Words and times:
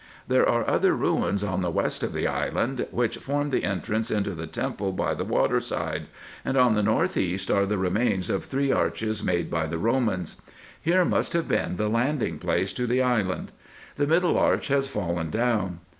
There 0.27 0.49
are 0.49 0.67
other 0.67 0.95
ruins 0.95 1.43
on 1.43 1.61
the 1.61 1.69
west 1.69 2.01
of 2.01 2.11
the 2.11 2.25
island, 2.25 2.87
which 2.89 3.17
formed 3.19 3.51
the 3.51 3.63
entrance 3.63 4.09
into 4.09 4.31
the 4.31 4.47
temple 4.47 4.93
by 4.93 5.13
the 5.13 5.23
water 5.23 5.59
side; 5.59 6.07
and 6.43 6.57
on 6.57 6.73
the 6.73 6.81
north 6.81 7.17
east 7.17 7.51
are 7.51 7.67
the 7.67 7.77
remains 7.77 8.27
of 8.27 8.43
three 8.43 8.71
arches 8.71 9.21
made 9.23 9.51
by 9.51 9.67
the 9.67 9.77
Romans. 9.77 10.41
Here 10.81 11.05
must 11.05 11.33
have 11.33 11.47
been 11.47 11.77
the 11.77 11.87
landing 11.87 12.39
place 12.39 12.73
to 12.73 12.87
the 12.87 13.03
island. 13.03 13.51
The 13.95 14.07
middle 14.07 14.39
arch 14.39 14.69
has 14.69 14.87
fallen 14.87 15.29
down. 15.29 15.81